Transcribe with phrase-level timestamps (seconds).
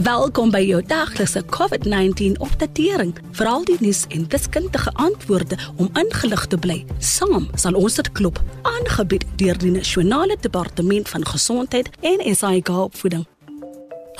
[0.00, 3.10] Welkom by jou daglikse COVID-19 opdatering.
[3.36, 6.78] Veral die nuus en wiskundige antwoorde om ingelig te bly.
[6.98, 8.40] Saam sal ons dit klop.
[8.62, 13.26] Aangebied deur die Nasionale Departement van Gesondheid en SAIG opvoeding.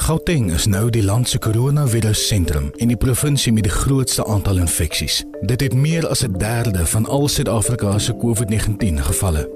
[0.04, 4.60] Gauteng is nou die land se koronavirus sentrum en die provinsie met die grootste aantal
[4.60, 5.22] infeksies.
[5.40, 9.48] Dit het meer as 'n derde van al Suid-Afrika se COVID-19 gevalle.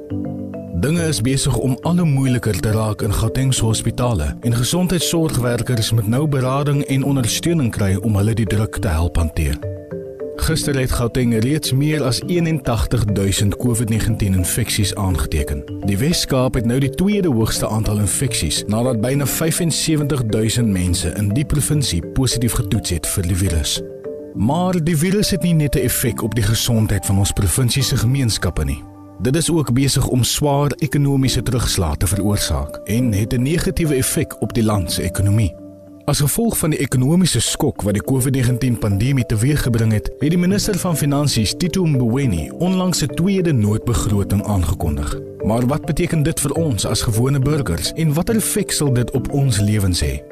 [0.87, 5.91] Dinge is besig om al hoe moeiliker te raak in Gauteng se hospitale en gesondheidsorgwerkers
[5.91, 9.59] moet nou berading en ondersteuning kry om hulle die druk te help hanteer.
[10.46, 15.64] Gister het Gauteng reeds meer as 81000 COVID-19 infeksies aangeteken.
[15.90, 21.45] Die Wes-Kaap het nou die tweede hoogste aantal infeksies nadat byna 75000 mense in die
[21.45, 23.81] provinsie positief getoets het vir die virus.
[24.34, 27.96] Maar die virus het nie net 'n effek op die gesondheid van ons provinsie se
[27.96, 28.96] gemeenskappe nie.
[29.18, 34.42] Dit is ook besig om swaar ekonomiese terugslag te veroorsaak en het 'n negatiewe effek
[34.42, 35.55] op die land se ekonomie.
[36.05, 40.78] As gevolg van die ekonomiese skok wat die COVID-19 pandemie teweeggebring het, het die minister
[40.78, 45.19] van Finansies, Tito Mboweni, onlangs 'n tweede noodbegroting aangekondig.
[45.45, 49.33] Maar wat beteken dit vir ons as gewone burgers en watter effek sal dit op
[49.33, 50.23] ons lewens hê?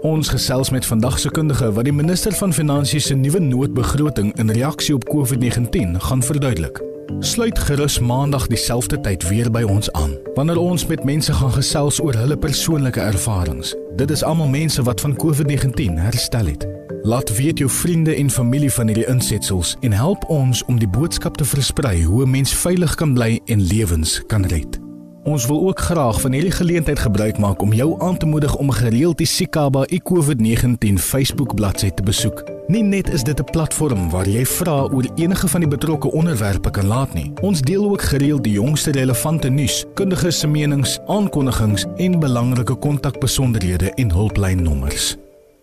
[0.00, 4.50] Ons gesels met vandag se kundige wat die minister van Finansies se nuwe noodbegroting in
[4.50, 6.93] reaksie op COVID-19 gaan verduidelik.
[7.18, 12.00] Sluit gerus maandag dieselfde tyd weer by ons aan wanneer ons met mense gaan gesels
[12.02, 13.74] oor hulle persoonlike ervarings.
[13.96, 16.66] Dit is almal mense wat van COVID-19 herstel het.
[17.02, 21.36] Laat weet jou vriende en familie van hierdie insetsels en help ons om die boodskap
[21.36, 24.80] te versprei hoe 'n mens veilig kan bly en lewens kan red.
[25.24, 28.70] Ons wil ook graag van hierdie geleentheid gebruik maak om jou aan te moedig om
[28.70, 32.53] gereeld die Sikaba iCovid-19 Facebook bladsy te besoek.
[32.64, 36.70] Nie net is dit 'n platform waar jy vra oor enige van die betrokke onderwerpe
[36.70, 37.32] kan laat nie.
[37.40, 43.90] Ons deel ook gereeld die jongste relevante nuus, kundiges se menings, aankondigings en belangrike kontakbesonderhede
[43.94, 45.16] en hulplynnommers.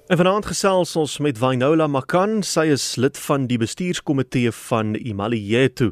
[0.08, 5.92] En vanaand gesels ons met Vainola Makan, sy is lid van die bestuurskomitee van Imaliyetu.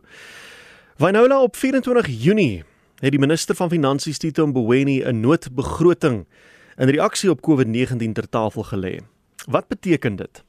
[0.98, 2.64] Vainola op 24 Junie
[3.00, 6.28] het die minister van Finansies Tito Mboweni 'n noodbegroting
[6.78, 9.00] in reaksie op COVID-19 ter tafel gelê.
[9.48, 10.44] Wat beteken dit?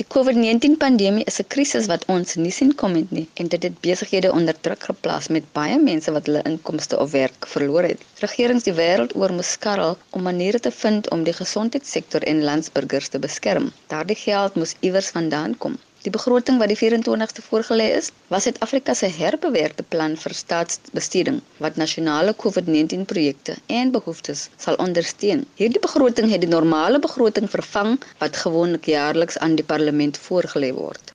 [0.00, 3.76] Die COVID-19 pandemie is 'n krisis wat ons nie sien kom nie en dit het
[3.84, 8.02] besighede onder druk geplaas met baie mense wat hulle inkomste of werk verloor het.
[8.24, 13.08] Regerings die wêreld oor moes skarrel om maniere te vind om die gesondheidssektor en landsburgers
[13.14, 13.70] te beskerm.
[13.94, 15.78] Daardie geld moes iewers vandaan kom.
[16.04, 21.78] Die begroting wat die 24ste voorgelê is, was Suid-Afrika se herbewerkte plan vir staatsbesteding wat
[21.80, 25.46] nasionale COVID-19 projekte en behoeftes sal ondersteun.
[25.56, 31.14] Hierdie begroting het die normale begroting vervang wat gewoonlik jaarliks aan die parlement voorgelê word.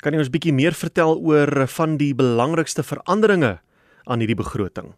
[0.00, 3.58] Kan jy ons bietjie meer vertel oor van die belangrikste veranderinge
[4.08, 4.94] aan hierdie begroting?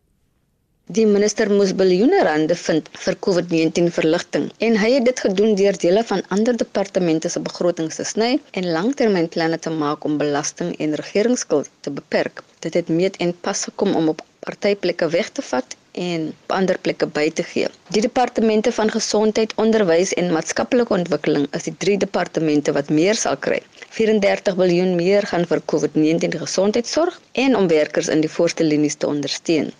[0.93, 5.77] Die minister moes biljoene rande vind vir COVID-19 verligting en hy het dit gedoen deur
[5.85, 8.27] dele van ander departemente se begrotings te sny
[8.61, 12.43] en langtermynplanne te maak om belasting en regeringsskuld te beperk.
[12.67, 16.79] Dit het meet en pas gekom om op partyplekke weg te vat en op ander
[16.79, 17.71] plekke by te gee.
[17.97, 23.41] Die departemente van gesondheid, onderwys en maatskaplike ontwikkeling is die drie departemente wat meer sal
[23.49, 23.63] kry.
[23.97, 29.09] 34 miljard meer gaan vir COVID-19 gesondheidsorg en om werkers in die voorste linies te
[29.09, 29.73] ondersteun.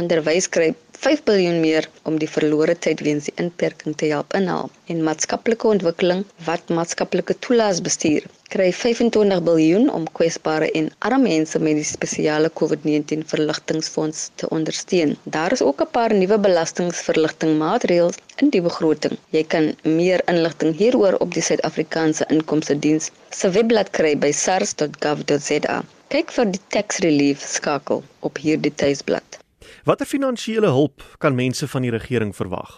[0.00, 0.72] Onderwys kry
[1.02, 4.70] 5 miljard meer om die verlore tyd weens die inperking te help inhaal.
[4.92, 8.24] En maatskaplike ontwikkeling wat maatskaplike toelaas bestuur,
[8.54, 15.14] kry 25 miljard om kwesbare en arme mense met die spesiale COVID-19 verligtingfonds te ondersteun.
[15.36, 19.14] Daar is ook 'n paar nuwe belastingverligtingmaatreëls in die begroting.
[19.36, 25.78] Jy kan meer inligting hieroor op die Suid-Afrikaanse Inkomste Diens se webblad kry by sars.gov.za.
[26.08, 29.43] Kyk vir die tax relief skakel op hierdie tuisblad.
[29.84, 32.70] Watter finansiële hulp kan mense van die regering verwag?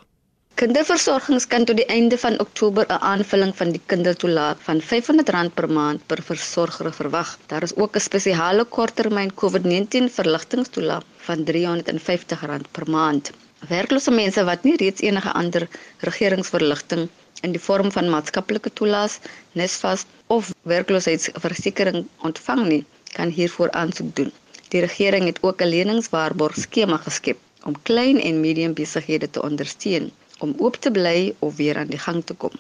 [0.59, 5.69] Kinderversorgings kan tot die einde van Oktober 'n aanvulling van die kindertoelaag van R500 per
[5.77, 7.39] maand per versorger verwag.
[7.53, 13.31] Daar is ook 'n spesiale korttermyn COVID-19 verligtingstoelaag van R350 per maand.
[13.69, 15.69] Werklose mense wat nie reeds enige ander
[15.99, 17.09] regeringsverligting
[17.41, 19.19] in die vorm van maatskaplike toelaas,
[19.53, 24.33] NSFAS of werkloosheidsversekering ontvang nie, kan hiervoor aansoek doen.
[24.69, 30.11] Die regering het ook 'n leningswaarborg skema geskep om klein en medium besighede te ondersteun
[30.39, 32.51] om oop te bly of weer aan die gang te kom.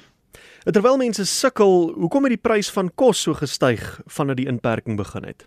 [0.65, 5.25] Terwyl mense sukkel, hoekom het die prys van kos so gestyg vandat die inperking begin
[5.25, 5.45] het?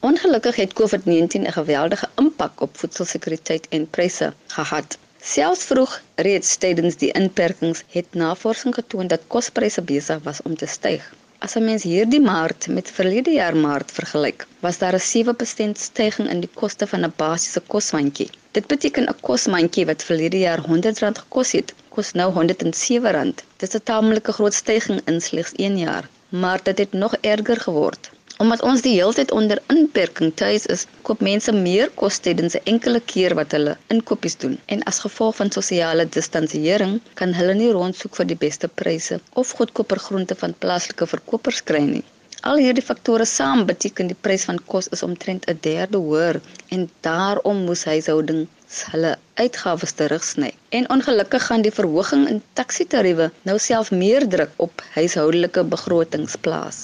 [0.00, 4.98] Ongelukkig het COVID-19 'n geweldige impak op voedselsekuriteit en pryse gehad.
[5.20, 10.66] Selfs vroeg reeds tydens die inperkings het navorsing getoon dat kospryse besig was om te
[10.66, 11.14] styg.
[11.46, 16.30] As 'n mens hierdie maart met verlede jaar maart vergelyk, was daar 'n 7% stygings
[16.34, 18.28] in die koste van 'n basiese kosmandjie.
[18.56, 23.34] Dit beteken 'n kosmandjie wat verlede jaar R100 gekos het, kos nou R107.
[23.56, 27.60] Dit is 'n tamelike groot stygings in slegs 1 jaar, maar dit het nog erger
[27.66, 28.10] geword.
[28.40, 32.62] Omdat ons die hele tyd onder inperking tuis is, koop mense meer kos tydens 'n
[32.72, 34.54] enkele keer wat hulle inkopies doen.
[34.74, 39.50] En as gevolg van sosiale distansiering, kan hulle nie rondsoek vir die beste pryse of
[39.58, 42.02] goedkoper groente van plaaslike verkopers kry nie.
[42.48, 46.40] Al hierdie faktore saam beteken die prys van kos is omtrent 'n derde hoër
[46.76, 49.10] en daarom moes huishoudings hulle
[49.42, 50.50] uitgawes terugsny.
[50.78, 56.80] En ongelukkig gaan die verhoging in taksitariewe nou self meer druk op huishoudelike begrotings plaas.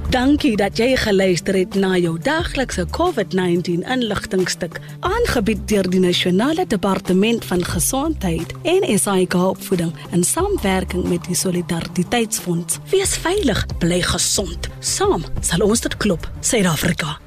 [0.09, 7.43] Dankie dat jy geluister het na jou daglikse COVID-19 inligtingstuk aangebied deur die Nasionale Departement
[7.51, 12.79] van Gesondheid en SAIK opvoeding in samewerking met die Solidariteitsfonds.
[12.95, 14.71] Wees veilig, bly gesond.
[14.79, 17.17] Saam sal ons dit klop, Suid-Afrika.